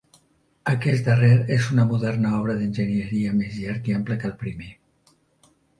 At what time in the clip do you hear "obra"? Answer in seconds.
2.39-2.57